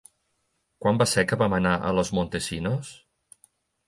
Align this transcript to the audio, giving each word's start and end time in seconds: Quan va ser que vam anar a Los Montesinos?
Quan 0.85 1.01
va 1.01 1.05
ser 1.11 1.23
que 1.31 1.37
vam 1.41 1.55
anar 1.57 1.73
a 1.77 1.91
Los 1.97 2.11
Montesinos? 2.21 2.91